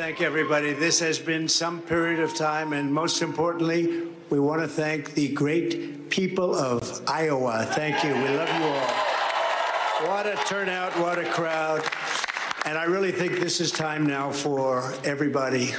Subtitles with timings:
[0.00, 0.72] thank everybody.
[0.72, 5.28] This has been some period of time, and most importantly, we want to thank the
[5.28, 7.66] great people of Iowa.
[7.72, 8.14] Thank you.
[8.14, 10.08] We love you all.
[10.08, 11.82] What a turnout, what a crowd.
[12.64, 15.74] And I really think this is time now for everybody,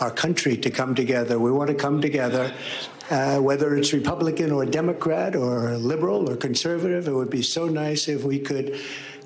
[0.00, 1.38] our country, to come together.
[1.38, 2.52] We want to come together.
[3.10, 8.08] Uh, whether it's Republican or Democrat or liberal or conservative, it would be so nice
[8.08, 8.80] if we could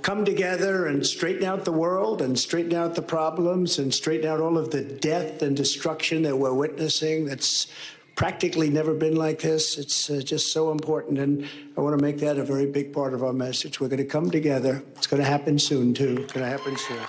[0.06, 4.38] come together and straighten out the world and straighten out the problems and straighten out
[4.38, 7.24] all of the death and destruction that we're witnessing.
[7.24, 7.66] That's
[8.14, 9.76] practically never been like this.
[9.76, 11.18] It's uh, just so important.
[11.18, 13.80] And I want to make that a very big part of our message.
[13.80, 14.84] We're going to come together.
[14.94, 16.18] It's going to happen soon, too.
[16.20, 17.00] It's going to happen soon.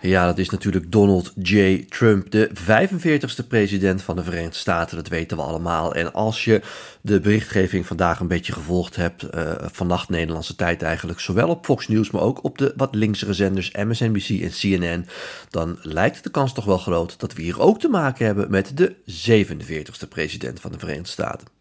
[0.00, 1.84] Ja, dat is natuurlijk Donald J.
[1.88, 4.96] Trump, de 45ste president van de Verenigde Staten.
[4.96, 5.94] Dat weten we allemaal.
[5.94, 6.62] En als je
[7.00, 11.88] de berichtgeving vandaag een beetje gevolgd hebt, uh, vannacht Nederlandse tijd eigenlijk, zowel op Fox
[11.88, 15.06] News, maar ook op de wat linksere zenders MSNBC en CNN,
[15.50, 18.76] dan lijkt de kans toch wel groot dat we hier ook te maken hebben met
[18.76, 18.94] de
[19.26, 21.57] 47ste president van de Verenigde Staten.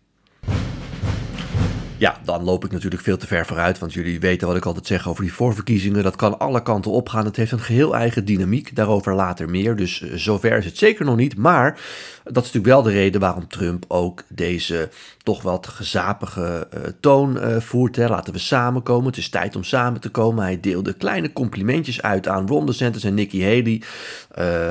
[2.00, 4.88] Ja, dan loop ik natuurlijk veel te ver vooruit, want jullie weten wat ik altijd
[4.88, 6.04] zeg over die voorverkiezingen.
[6.04, 7.26] Dat kan alle kanten opgaan.
[7.26, 9.76] Het heeft een geheel eigen dynamiek, daarover later meer.
[9.76, 11.38] Dus uh, zover is het zeker nog niet.
[11.38, 11.80] Maar
[12.24, 14.90] dat is natuurlijk wel de reden waarom Trump ook deze
[15.24, 17.98] toch wat gezapige uh, toon uh, voert.
[17.98, 20.44] Laten we samenkomen, het is tijd om samen te komen.
[20.44, 23.82] Hij deelde kleine complimentjes uit aan Ron DeSantis en Nikki Haley.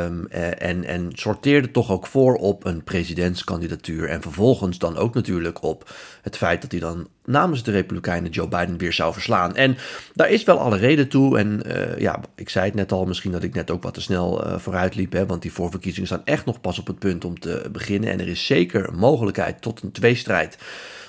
[0.04, 4.08] Um, en, en sorteerde toch ook voor op een presidentskandidatuur.
[4.08, 5.90] En vervolgens dan ook natuurlijk op
[6.22, 9.56] het feit dat hij dan namens de Republikeinen Joe Biden weer zou verslaan.
[9.56, 9.76] En
[10.14, 11.38] daar is wel alle reden toe.
[11.38, 14.00] En uh, ja, ik zei het net al, misschien dat ik net ook wat te
[14.00, 15.12] snel uh, vooruit liep.
[15.12, 18.10] Hè, want die voorverkiezingen staan echt nog pas op het punt om te beginnen.
[18.10, 20.58] En er is zeker mogelijkheid tot een tweestrijd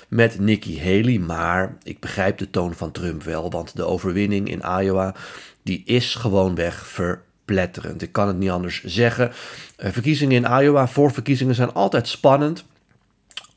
[0.07, 1.19] met Nikki Haley.
[1.19, 3.51] Maar ik begrijp de toon van Trump wel.
[3.51, 5.15] Want de overwinning in Iowa,
[5.63, 8.01] die is gewoonweg verpletterend.
[8.01, 9.31] Ik kan het niet anders zeggen.
[9.79, 12.65] Uh, verkiezingen in Iowa, voorverkiezingen zijn altijd spannend.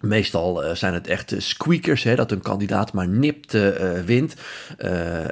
[0.00, 3.70] Meestal uh, zijn het echt squeakers, hè, dat een kandidaat maar nipt uh,
[4.04, 4.34] wint.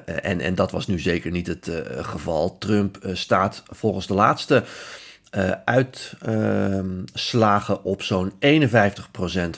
[0.05, 1.71] En, en dat was nu zeker niet het
[2.01, 2.59] geval.
[2.59, 4.65] Trump staat volgens de laatste
[5.65, 8.37] uitslagen op zo'n 51%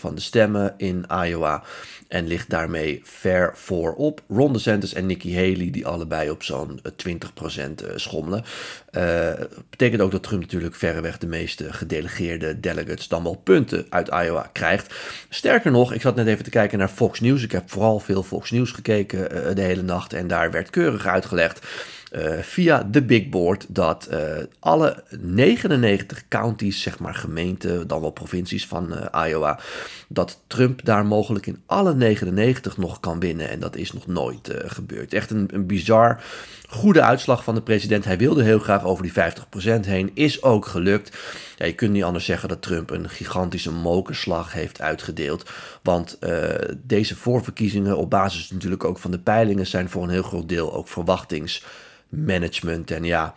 [0.00, 1.62] van de stemmen in Iowa.
[2.10, 4.22] En ligt daarmee ver voorop.
[4.28, 8.44] Ron DeSantis en Nikki Haley, die allebei op zo'n 20% schommelen.
[8.90, 9.30] Uh,
[9.70, 14.50] betekent ook dat Trump natuurlijk verreweg de meeste gedelegeerde delegates dan wel punten uit Iowa
[14.52, 14.94] krijgt.
[15.28, 17.42] Sterker nog, ik zat net even te kijken naar Fox News.
[17.42, 20.12] Ik heb vooral veel Fox News gekeken de hele nacht.
[20.12, 21.66] En daar werd keurig uitgelegd
[22.12, 24.18] uh, via de big board dat uh,
[24.58, 29.60] alle 99 counties, zeg maar gemeenten, dan wel provincies van uh, Iowa,
[30.08, 33.50] dat Trump daar mogelijk in alle 99 nog kan winnen.
[33.50, 35.14] En dat is nog nooit gebeurd.
[35.14, 36.22] Echt een, een bizar
[36.68, 38.04] goede uitslag van de president.
[38.04, 40.10] Hij wilde heel graag over die 50% heen.
[40.14, 41.18] Is ook gelukt.
[41.60, 45.50] Ja, je kunt niet anders zeggen dat Trump een gigantische mokerslag heeft uitgedeeld.
[45.82, 46.48] Want uh,
[46.82, 50.74] deze voorverkiezingen, op basis natuurlijk ook van de peilingen, zijn voor een heel groot deel
[50.74, 51.64] ook verwachtings
[52.08, 52.90] management.
[52.90, 53.34] En ja,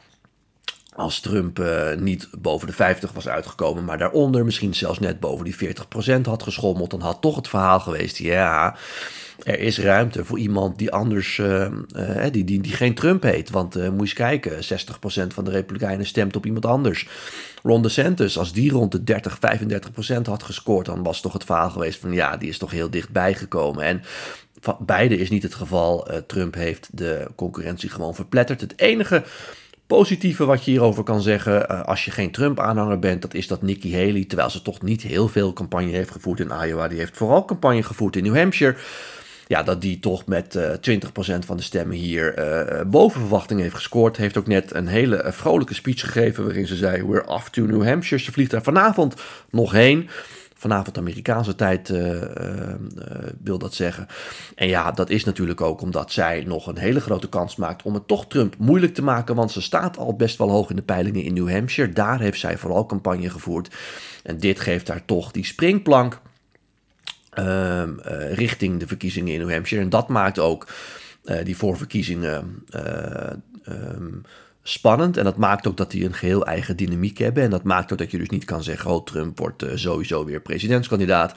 [0.96, 5.46] als Trump uh, niet boven de 50 was uitgekomen, maar daaronder, misschien zelfs net boven
[5.46, 5.76] die
[6.20, 8.76] 40% had geschommeld, dan had toch het verhaal geweest: ja,
[9.44, 13.50] er is ruimte voor iemand die anders, uh, uh, die, die, die geen Trump heet.
[13.50, 17.08] Want moet je eens kijken: 60% van de Republikeinen stemt op iemand anders.
[17.64, 19.40] Ron DeSantis, als die rond de 30,
[20.18, 22.90] 35% had gescoord, dan was toch het verhaal geweest van ja, die is toch heel
[22.90, 23.84] dichtbij gekomen.
[23.84, 24.02] En
[24.80, 26.08] beide is niet het geval.
[26.28, 28.62] Trump heeft de concurrentie gewoon verpletterd.
[28.62, 29.24] Het enige
[29.88, 33.96] positieve wat je hierover kan zeggen, als je geen Trump-aanhanger bent, dat is dat Nikki
[33.96, 37.46] Haley, terwijl ze toch niet heel veel campagne heeft gevoerd in Iowa, die heeft vooral
[37.46, 38.76] campagne gevoerd in New Hampshire.
[39.54, 41.00] Ja, dat die toch met uh,
[41.40, 44.18] 20% van de stemmen hier uh, boven verwachting heeft gescoord.
[44.18, 47.86] Heeft ook net een hele vrolijke speech gegeven waarin ze zei: We're off to New
[47.86, 48.24] Hampshire.
[48.24, 49.16] Ze vliegt daar vanavond
[49.50, 50.10] nog heen.
[50.54, 51.90] Vanavond Amerikaanse tijd
[53.44, 54.08] wil dat zeggen.
[54.56, 57.94] En ja, dat is natuurlijk ook omdat zij nog een hele grote kans maakt om
[57.94, 59.36] het toch Trump moeilijk te maken.
[59.36, 61.94] Want ze staat al best wel hoog in de peilingen in New Hampshire.
[61.94, 63.76] Daar heeft zij vooral campagne gevoerd.
[64.24, 66.22] En dit geeft haar toch die springplank
[67.40, 67.84] uh,
[68.34, 69.84] richting de verkiezingen in New Hampshire.
[69.84, 70.68] En dat maakt ook
[71.44, 72.66] die voorverkiezingen.
[73.70, 74.24] Um,
[74.64, 75.18] spannend.
[75.18, 77.44] En dat maakt ook dat die een geheel eigen dynamiek hebben.
[77.44, 80.26] En dat maakt ook dat je dus niet kan zeggen: Oh, Trump wordt uh, sowieso
[80.26, 81.34] weer presidentskandidaat.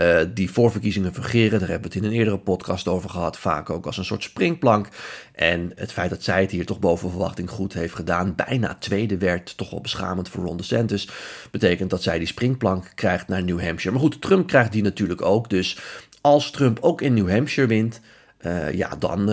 [0.00, 3.38] Uh, die voorverkiezingen fungeren, daar hebben we het in een eerdere podcast over gehad.
[3.38, 4.88] Vaak ook als een soort springplank.
[5.32, 9.18] En het feit dat zij het hier toch boven verwachting goed heeft gedaan, bijna tweede
[9.18, 11.08] werd, toch wel beschamend voor Ron DeSantis,
[11.50, 13.90] betekent dat zij die springplank krijgt naar New Hampshire.
[13.90, 15.50] Maar goed, Trump krijgt die natuurlijk ook.
[15.50, 15.78] Dus
[16.20, 18.00] als Trump ook in New Hampshire wint,
[18.72, 19.24] ja, dan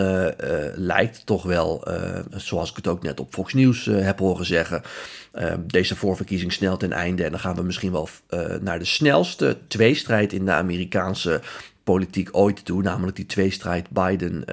[0.75, 1.83] lijkt het toch wel,
[2.29, 4.81] zoals ik het ook net op Fox News heb horen zeggen,
[5.59, 7.23] deze voorverkiezing snel ten einde.
[7.23, 8.09] En dan gaan we misschien wel
[8.61, 11.41] naar de snelste tweestrijd in de Amerikaanse
[11.83, 14.45] politiek ooit toe, namelijk die tweestrijd Biden.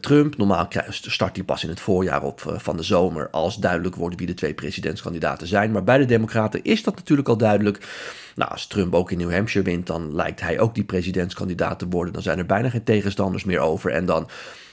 [0.00, 0.36] Trump.
[0.36, 4.26] Normaal start die pas in het voorjaar op van de zomer als duidelijk wordt wie
[4.26, 5.70] de twee presidentskandidaten zijn.
[5.70, 7.86] Maar bij de Democraten is dat natuurlijk al duidelijk.
[8.34, 11.88] Nou, als Trump ook in New Hampshire wint, dan lijkt hij ook die presidentskandidaat te
[11.88, 12.12] worden.
[12.12, 13.90] Dan zijn er bijna geen tegenstanders meer over.
[13.90, 14.28] En dan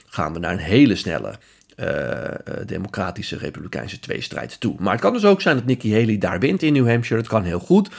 [0.07, 1.36] gaan we naar een hele snelle
[2.65, 4.75] democratische republikeinse tweestrijd toe.
[4.79, 7.21] Maar het kan dus ook zijn dat Nikki Haley daar wint in New Hampshire.
[7.21, 7.89] Dat kan heel goed.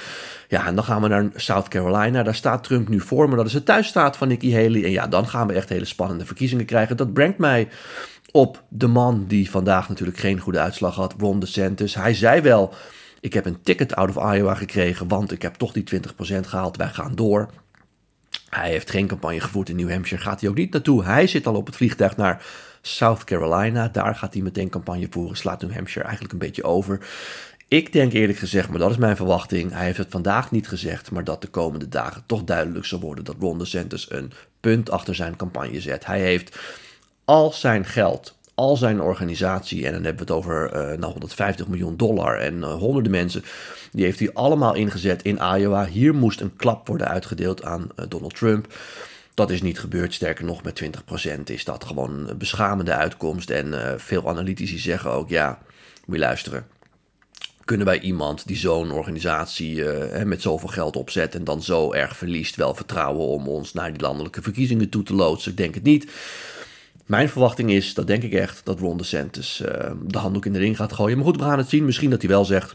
[0.49, 2.23] Ja, en dan gaan we naar South Carolina.
[2.23, 4.85] Daar staat Trump nu voor, maar dat is de thuisstaat van Nikki Haley.
[4.85, 6.97] En ja, dan gaan we echt hele spannende verkiezingen krijgen.
[6.97, 7.69] Dat brengt mij
[8.31, 11.95] op de man die vandaag natuurlijk geen goede uitslag had, Ron DeSantis.
[11.95, 12.75] Hij zei wel,
[13.21, 16.77] ik heb een ticket out of Iowa gekregen, want ik heb toch die 20% gehaald.
[16.77, 17.51] Wij gaan door.
[18.49, 21.05] Hij heeft geen campagne gevoerd in New Hampshire, gaat hij ook niet naartoe.
[21.05, 22.45] Hij zit al op het vliegtuig naar
[22.87, 23.89] South Carolina.
[23.89, 25.37] Daar gaat hij meteen campagne voeren.
[25.37, 27.07] Slaat New Hampshire eigenlijk een beetje over.
[27.69, 29.73] Ik denk eerlijk gezegd, maar dat is mijn verwachting.
[29.73, 33.25] Hij heeft het vandaag niet gezegd, maar dat de komende dagen toch duidelijk zal worden
[33.25, 36.07] dat Ron DeSantis een punt achter zijn campagne zet.
[36.07, 36.59] Hij heeft
[37.25, 41.69] al zijn geld, al zijn organisatie, en dan hebben we het over uh, nou, 150
[41.69, 43.45] miljoen dollar en uh, honderden mensen,
[43.93, 45.87] die heeft hij allemaal ingezet in Iowa.
[45.87, 48.67] Hier moest een klap worden uitgedeeld aan uh, Donald Trump.
[49.35, 50.15] Dat is niet gebeurd.
[50.15, 53.51] Sterker nog, met 20% is dat gewoon een beschamende uitkomst.
[53.51, 55.59] En uh, veel analytici zeggen ook: ja,
[56.07, 56.67] moet luisteren.
[57.65, 62.17] Kunnen wij iemand die zo'n organisatie uh, met zoveel geld opzet en dan zo erg
[62.17, 65.51] verliest, wel vertrouwen om ons naar die landelijke verkiezingen toe te loodsen?
[65.51, 66.11] Ik denk het niet.
[67.07, 70.59] Mijn verwachting is, dat denk ik echt, dat Ron DeSantis uh, de handdoek in de
[70.59, 71.17] ring gaat gooien.
[71.17, 71.85] Maar goed, we gaan het zien.
[71.85, 72.75] Misschien dat hij wel zegt,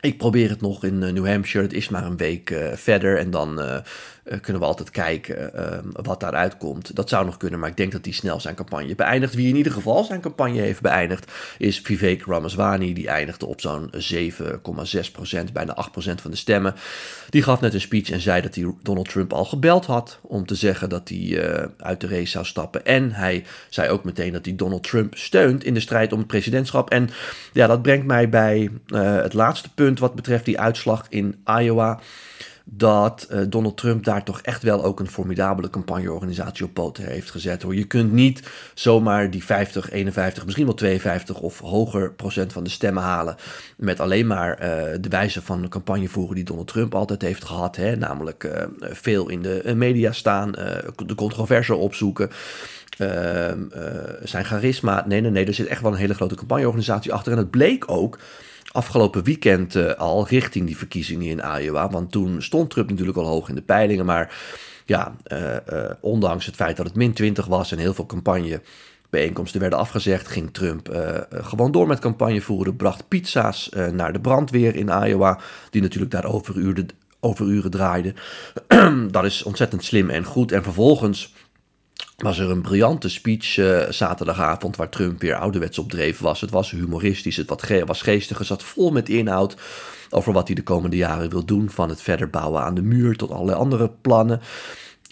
[0.00, 1.66] ik probeer het nog in New Hampshire.
[1.66, 3.18] Het is maar een week verder.
[3.18, 3.82] En dan
[4.26, 6.96] uh, kunnen we altijd kijken ehm, wat daaruit komt.
[6.96, 9.34] Dat zou nog kunnen, maar ik denk dat hij snel zijn campagne beëindigt.
[9.34, 12.92] Wie in ieder geval zijn campagne heeft beëindigd, is Vivek Ramaswamy.
[12.92, 16.74] Die eindigde op zo'n 7,6%, bijna 8% van de stemmen.
[17.30, 20.46] Die gaf net een speech en zei dat hij Donald Trump al gebeld had om
[20.46, 22.84] te zeggen dat hij uit de race zou stappen.
[22.84, 26.26] En hij zei ook meteen dat hij Donald Trump steunt in de strijd om het
[26.26, 26.90] presidentschap.
[26.90, 27.10] En
[27.52, 32.00] ja, dat brengt mij bij het laatste punt wat betreft die uitslag in Iowa
[32.68, 37.30] dat uh, Donald Trump daar toch echt wel ook een formidabele campagneorganisatie op poten heeft
[37.30, 37.62] gezet.
[37.62, 37.74] Hoor.
[37.74, 38.42] Je kunt niet
[38.74, 43.36] zomaar die 50, 51, misschien wel 52 of hoger procent van de stemmen halen
[43.76, 44.66] met alleen maar uh,
[45.00, 47.76] de wijze van campagne voeren die Donald Trump altijd heeft gehad.
[47.76, 47.96] Hè?
[47.96, 50.52] Namelijk uh, veel in de media staan,
[51.06, 52.30] de controverse opzoeken.
[52.98, 53.60] Ehm,
[54.22, 55.04] zijn charisma.
[55.06, 55.46] Nee, nee, nee.
[55.46, 57.32] Er zit echt wel een hele grote campagneorganisatie achter.
[57.32, 58.18] En het bleek ook
[58.76, 61.90] afgelopen weekend uh, al richting die verkiezingen in Iowa.
[61.90, 64.06] Want toen stond Trump natuurlijk al hoog in de peilingen.
[64.06, 64.36] Maar
[64.84, 69.60] ja, uh, uh, ondanks het feit dat het min 20 was en heel veel campagnebijeenkomsten
[69.60, 70.88] werden afgezegd, ging Trump
[71.30, 72.76] gewoon door met campagne voeren.
[72.76, 75.38] Bracht pizza's naar de brandweer in Iowa,
[75.70, 76.86] die natuurlijk daar overuren,
[77.20, 78.14] overuren draaide.
[79.10, 80.52] dat is ontzettend slim en goed.
[80.52, 81.34] En vervolgens
[82.16, 86.40] was er een briljante speech uh, zaterdagavond waar Trump weer ouderwets op dreef was.
[86.40, 87.48] Het was humoristisch, het
[87.86, 89.56] was geestig, het zat vol met inhoud
[90.10, 91.70] over wat hij de komende jaren wil doen.
[91.70, 94.40] Van het verder bouwen aan de muur tot allerlei andere plannen.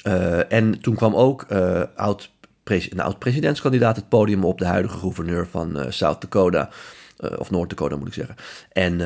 [0.07, 2.33] Uh, en toen kwam ook uh, oud
[2.65, 6.71] een oud-presidentskandidaat het podium op, de huidige gouverneur van South Dakota.
[7.21, 8.37] Uh, of Noord-Dakota moet ik zeggen.
[8.73, 9.01] En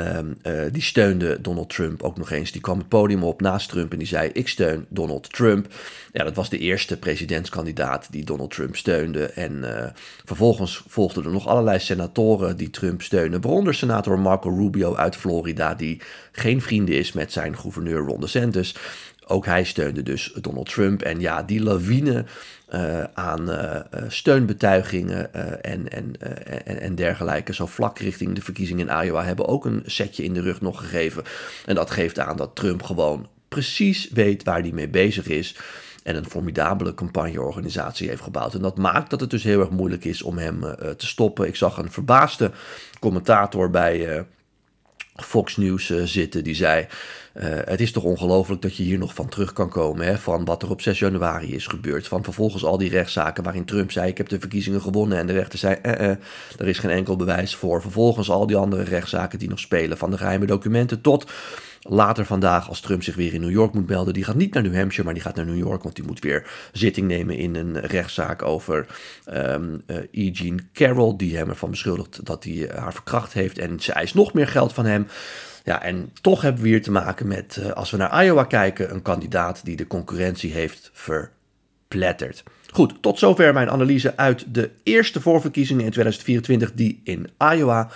[0.47, 2.53] uh, die steunde Donald Trump ook nog eens.
[2.53, 5.67] Die kwam het podium op naast Trump en die zei: Ik steun Donald Trump.
[6.13, 9.25] Ja, dat was de eerste presidentskandidaat die Donald Trump steunde.
[9.25, 9.87] En uh,
[10.25, 13.41] vervolgens volgden er nog allerlei senatoren die Trump steunen.
[13.41, 16.01] Waaronder senator Marco Rubio uit Florida, die
[16.33, 18.77] geen vrienden is met zijn gouverneur Ron DeSantis.
[19.31, 21.03] Ook hij steunde dus Donald Trump.
[21.03, 22.25] En ja, die lawine
[22.75, 26.15] uh, aan uh, steunbetuigingen en, en,
[26.65, 30.35] en, en, dergelijke, zo vlak richting de verkiezingen in Iowa, hebben ook een setje in
[30.35, 31.25] de rug nog gegeven.
[31.67, 35.57] En dat geeft aan dat Trump gewoon precies weet waar hij mee bezig is.
[36.03, 38.55] En een formidabele campagneorganisatie heeft gebouwd.
[38.55, 40.61] En dat maakt dat het dus heel erg moeilijk is om hem
[40.97, 41.47] te stoppen.
[41.47, 42.51] Ik zag een verbaasde
[43.01, 44.25] commentator bij
[45.23, 46.87] Fox News zitten die zei.
[47.43, 50.07] Uh, het is toch ongelooflijk dat je hier nog van terug kan komen.
[50.07, 52.09] Hè, van wat er op 6 januari is gebeurd.
[52.09, 55.19] Van vervolgens al die rechtszaken waarin Trump zei: Ik heb de verkiezingen gewonnen.
[55.19, 56.17] En de rechter zei: eh, eh,
[56.59, 57.81] Er is geen enkel bewijs voor.
[57.81, 59.99] Vervolgens al die andere rechtszaken die nog spelen.
[59.99, 61.31] Van de geheime documenten tot
[61.81, 64.15] later vandaag, als Trump zich weer in New York moet melden.
[64.15, 65.83] Die gaat niet naar New Hampshire, maar die gaat naar New York.
[65.83, 68.87] Want die moet weer zitting nemen in een rechtszaak over
[69.33, 70.31] um, E.
[70.31, 71.17] Jean Carroll.
[71.17, 73.59] Die hem ervan beschuldigt dat hij haar verkracht heeft.
[73.59, 75.07] En ze eist nog meer geld van hem.
[75.65, 78.93] Ja, en toch hebben we hier te maken met, uh, als we naar Iowa kijken,
[78.95, 80.91] een kandidaat die de concurrentie heeft
[81.89, 82.43] plettert.
[82.73, 87.91] Goed, tot zover mijn analyse uit de eerste voorverkiezingen in 2024, die in Iowa.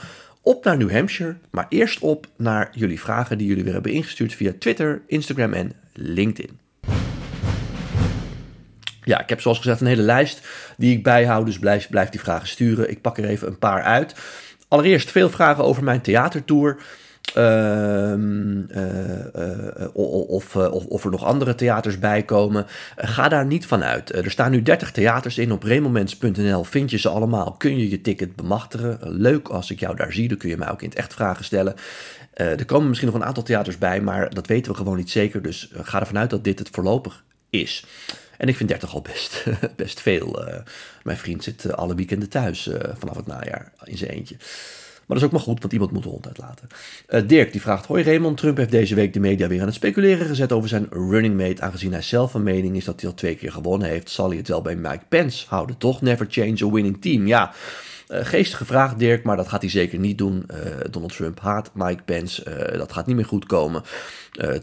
[0.44, 4.34] Op naar New Hampshire, maar eerst op naar jullie vragen die jullie weer hebben ingestuurd
[4.34, 6.58] via Twitter, Instagram en LinkedIn.
[9.04, 12.20] Ja, ik heb zoals gezegd een hele lijst die ik bijhoud, dus blijf, blijf die
[12.20, 12.90] vragen sturen.
[12.90, 14.14] Ik pak er even een paar uit.
[14.68, 16.82] Allereerst veel vragen over mijn theatertour.
[17.34, 22.66] Ehm, eh, eh, of, eh, of, of, er nog andere theaters bij komen.
[22.96, 24.14] ga daar niet van uit.
[24.14, 25.52] er staan nu 30 theaters in.
[25.52, 27.52] Op remoments.nl vind je ze allemaal.
[27.52, 28.98] Kun je je ticket bemachtigen.
[29.00, 30.28] leuk als ik jou daar zie.
[30.28, 31.74] Dan kun je mij ook in het echt vragen stellen.
[32.32, 35.42] er komen misschien nog een aantal theaters bij, maar dat weten we gewoon niet zeker.
[35.42, 37.84] Dus ga ervan uit dat dit het voorlopig is.
[38.38, 39.44] En ik vind 30 al best,
[39.76, 40.44] best veel.
[41.02, 44.36] mijn vriend zit alle weekenden thuis vanaf het najaar in zijn eentje.
[45.12, 46.68] Dat is ook maar goed, want iemand moet de hond uitlaten.
[47.08, 49.74] Uh, Dirk die vraagt: Hoi Raymond, Trump heeft deze week de media weer aan het
[49.74, 51.62] speculeren gezet over zijn running mate.
[51.62, 54.36] Aangezien hij zelf van mening is dat hij al twee keer gewonnen heeft, zal hij
[54.36, 55.78] het wel bij Mike Pence houden.
[55.78, 56.00] Toch?
[56.00, 57.26] Never change a winning team.
[57.26, 57.52] Ja.
[58.12, 60.46] Uh, geestige vraag, Dirk, maar dat gaat hij zeker niet doen.
[60.50, 60.56] Uh,
[60.90, 62.44] Donald Trump haat Mike Pence.
[62.72, 63.82] Uh, dat gaat niet meer goed komen.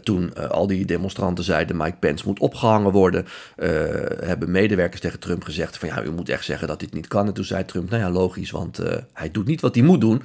[0.02, 3.26] toen al die demonstranten zeiden Mike Pence moet opgehangen worden,
[4.24, 7.26] hebben medewerkers tegen Trump gezegd van ja, u moet echt zeggen dat dit niet kan.
[7.26, 8.80] En toen zei Trump, nou ja, logisch, want
[9.12, 10.22] hij doet niet wat hij moet doen.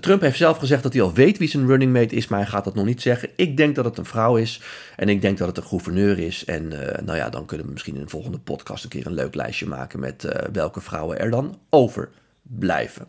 [0.00, 2.48] Trump heeft zelf gezegd dat hij al weet wie zijn running mate is, maar hij
[2.48, 3.28] gaat dat nog niet zeggen.
[3.36, 4.60] Ik denk dat het een vrouw is
[4.96, 6.44] en ik denk dat het een gouverneur is.
[6.44, 6.68] En
[7.04, 9.66] nou ja, dan kunnen we misschien in een volgende podcast een keer een leuk lijstje
[9.66, 12.08] maken met welke vrouwen er dan over
[12.48, 13.06] blijven.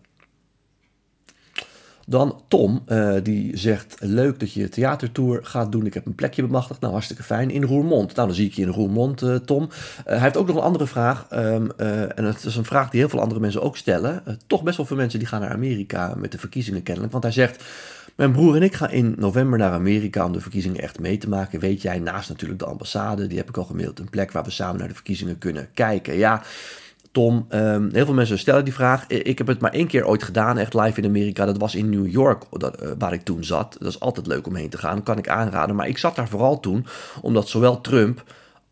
[2.08, 5.86] Dan Tom, uh, die zegt: Leuk dat je theatertour gaat doen.
[5.86, 6.80] Ik heb een plekje bemachtigd.
[6.80, 7.52] Nou, hartstikke fijn.
[7.52, 8.16] In Roermond.
[8.16, 9.64] Nou, dan zie ik je in Roermond, uh, Tom.
[9.64, 9.70] Uh,
[10.06, 11.28] hij heeft ook nog een andere vraag.
[11.34, 14.24] Um, en het is een vraag die heel veel andere mensen ook stellen.
[14.48, 17.12] toch best wel veel mensen die gaan naar Amerika met de verkiezingen kennelijk.
[17.12, 17.64] Want hij zegt:
[18.16, 21.30] Mijn broer en ik gaan in november naar Amerika om de verkiezingen echt mee te
[21.30, 21.60] maken.
[21.60, 24.52] Weet jij, naast natuurlijk de ambassade, die heb ik al gemaild, een plek waar we
[24.52, 26.18] samen naar de verkiezingen kunnen kijken.
[26.18, 26.44] Ja.
[27.16, 29.08] Tom, um, heel veel mensen stellen die vraag.
[29.08, 31.46] Ik heb het maar één keer ooit gedaan, echt live in Amerika.
[31.46, 33.76] Dat was in New York, uh, waar ik toen zat.
[33.80, 35.76] Dat is altijd leuk om heen te gaan, kan ik aanraden.
[35.76, 36.86] Maar ik zat daar vooral toen,
[37.22, 38.24] omdat zowel Trump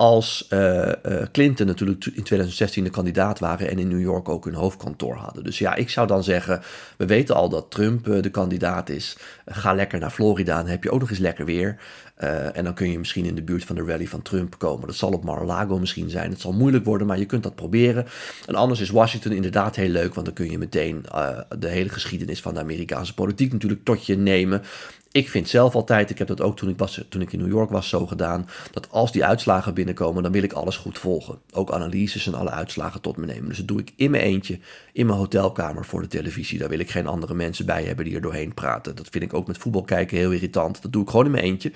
[0.04, 0.92] als uh, uh,
[1.32, 5.44] Clinton natuurlijk in 2016 de kandidaat waren en in New York ook hun hoofdkantoor hadden.
[5.44, 6.62] Dus ja, ik zou dan zeggen,
[6.98, 9.18] we weten al dat Trump de kandidaat is.
[9.46, 11.78] ga lekker naar Florida, dan heb je ook nog eens lekker weer.
[12.54, 14.88] En dan kun je misschien in de buurt van de rally van Trump komen.
[14.88, 16.32] Dat zal op Mar-a-Lago misschien zijn.
[16.32, 18.06] Het zal moeilijk worden, maar je kunt dat proberen.
[18.46, 21.06] En anders is Washington inderdaad heel leuk, want dan kun je meteen
[21.60, 24.62] de hele geschiedenis van de Amerikaanse politiek natuurlijk tot je nemen.
[25.14, 27.52] Ik vind zelf altijd, ik heb dat ook toen ik, was, toen ik in New
[27.52, 31.40] York was zo gedaan, dat als die uitslagen binnenkomen, dan wil ik alles goed volgen.
[31.52, 33.48] Ook analyses en alle uitslagen tot me nemen.
[33.48, 34.60] Dus dat doe ik in mijn eentje,
[34.94, 36.60] in mijn hotelkamer voor de televisie.
[36.60, 38.96] Daar wil ik geen andere mensen bij hebben die er doorheen praten.
[38.96, 40.82] Dat vind ik ook met voetbal kijken heel irritant.
[40.82, 41.72] Dat doe ik gewoon in mijn eentje.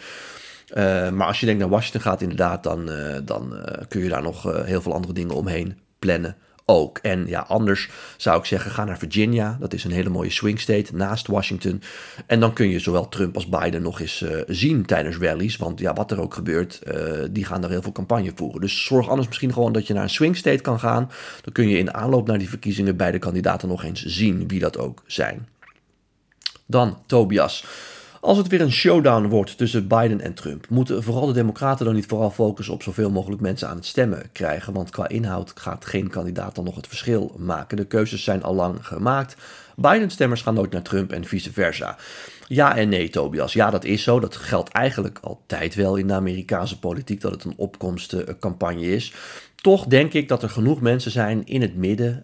[0.70, 4.10] Uh, maar als je denkt naar Washington gaat, inderdaad, dan, uh, dan uh, kun je
[4.10, 6.36] daar nog heel veel andere dingen omheen plannen
[6.70, 6.98] ook.
[6.98, 9.58] En ja, anders zou ik zeggen, ga naar Virginia.
[9.60, 11.82] Dat is een hele mooie swing state naast Washington.
[12.26, 15.58] En dan kun je zowel Trump als Biden nog eens uh, zien tijdens rallies.
[15.58, 18.62] Want ja, wat er ook gebeurt, uh, die gaan daar heel veel campagne voeren.
[18.62, 21.12] Dus zorg anders misschien gewoon dat je naar een swing state kan gaan.
[21.42, 24.60] Dan kun je in de aanloop naar die verkiezingen beide kandidaten nog eens zien wie
[24.60, 25.48] dat ook zijn.
[26.66, 27.66] Dan Tobias.
[28.22, 31.96] Als het weer een showdown wordt tussen Biden en Trump, moeten vooral de Democraten dan
[31.96, 34.74] niet vooral focussen op zoveel mogelijk mensen aan het stemmen krijgen?
[34.74, 37.78] Want qua inhoud gaat geen kandidaat dan nog het verschil maken.
[37.78, 39.36] De keuzes zijn al lang gemaakt.
[39.80, 41.98] Biden-stemmers gaan nooit naar Trump en vice versa.
[42.48, 43.54] Ja en nee, Tobias.
[43.54, 44.20] Ja, dat is zo.
[44.20, 49.14] Dat geldt eigenlijk altijd wel in de Amerikaanse politiek, dat het een opkomstcampagne is.
[49.56, 52.24] Toch denk ik dat er genoeg mensen zijn in het midden.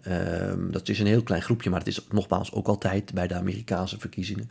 [0.50, 3.34] Um, dat is een heel klein groepje, maar het is nogmaals ook altijd bij de
[3.34, 4.50] Amerikaanse verkiezingen.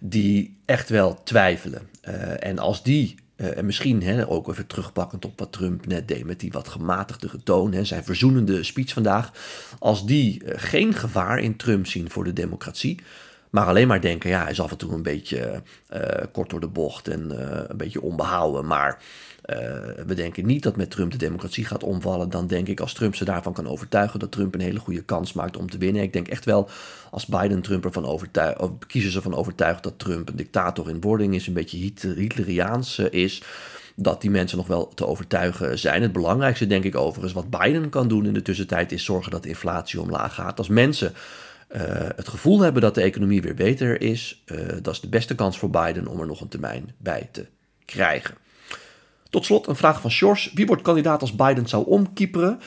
[0.00, 1.82] Die echt wel twijfelen.
[2.08, 6.08] Uh, en als die uh, en misschien hè, ook even terugpakkend op wat Trump net
[6.08, 9.32] deed met die wat gematigde toon, hè, zijn verzoenende speech vandaag.
[9.78, 13.00] Als die uh, geen gevaar in Trump zien voor de democratie,
[13.54, 16.00] maar alleen maar denken, ja, hij is af en toe een beetje uh,
[16.32, 17.30] kort door de bocht en
[17.70, 18.66] een beetje onbehouden.
[18.66, 18.98] Maar
[19.46, 19.56] uh,
[20.06, 22.30] we denken niet dat met Trump de democratie gaat omvallen.
[22.30, 25.32] Dan denk ik als Trump ze daarvan kan overtuigen dat Trump een hele goede kans
[25.32, 26.02] maakt om te winnen.
[26.02, 26.68] Ik denk echt wel
[27.10, 31.34] als Biden Trump ervan overtuigt, of kiezers ervan overtuigt dat Trump een dictator in wording
[31.34, 33.42] is, een beetje Hitleriaans is
[33.96, 36.02] dat die mensen nog wel te overtuigen zijn.
[36.02, 39.46] Het belangrijkste, denk ik overigens, wat Biden kan doen in de tussentijd, is zorgen dat
[39.46, 40.58] inflatie omlaag gaat.
[40.58, 41.14] Als mensen
[41.74, 41.80] uh,
[42.16, 45.58] het gevoel hebben dat de economie weer beter is, uh, dat is de beste kans
[45.58, 47.46] voor Biden om er nog een termijn bij te
[47.84, 48.34] krijgen.
[49.30, 50.50] Tot slot een vraag van Sjors.
[50.54, 52.60] Wie wordt kandidaat als Biden zou omkieperen?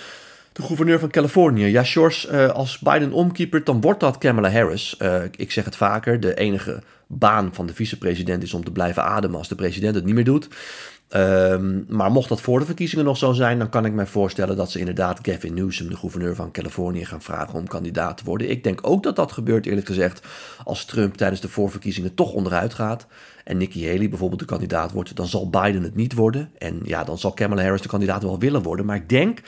[0.54, 1.66] De gouverneur van Californië.
[1.66, 4.98] Ja, Shores, uh, als Biden omkeepert, dan wordt dat Kamala Harris.
[5.36, 9.38] Ik zeg het vaker, de enige baan van de vicepresident is om te blijven ademen
[9.38, 10.48] als de president het niet meer doet.
[11.16, 14.58] Um, maar mocht dat voor de verkiezingen nog zo zijn, dan kan ik mij voorstellen
[14.58, 18.50] dat ze inderdaad Gavin Newsom, de gouverneur van Californië, gaan vragen om kandidaat te worden.
[18.50, 20.28] Ik denk ook dat dat gebeurt, eerlijk gezegd,
[20.64, 23.08] als Trump tijdens de voorverkiezingen toch onderuit gaat.
[23.44, 26.52] En Nikki Haley bijvoorbeeld de kandidaat wordt, dan zal Biden het niet worden.
[26.58, 28.86] En ja, dan zal Kamala Harris de kandidaat wel willen worden.
[28.86, 29.42] Maar ik denk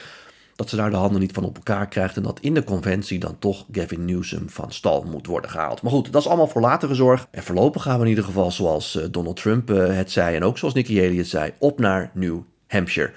[0.60, 3.20] dat ze daar de handen niet van op elkaar krijgt en dat in de conventie
[3.20, 5.82] dan toch Gavin Newsom van stal moet worden gehaald.
[5.82, 7.28] Maar goed, dat is allemaal voor latere zorg.
[7.32, 10.44] En voorlopig gaan we in ieder geval zoals eh, Donald Trump eh, het zei en
[10.44, 13.12] ook zoals Nikki Haley het zei, op naar New Hampshire.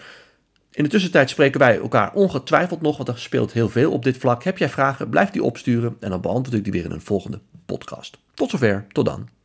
[0.71, 4.17] In de tussentijd spreken wij elkaar ongetwijfeld nog, want er speelt heel veel op dit
[4.17, 4.45] vlak.
[4.45, 7.41] Heb jij vragen, blijf die opsturen en dan beantwoord ik die weer in een volgende
[7.67, 8.19] podcast.
[8.35, 9.42] Tot zover, tot dan.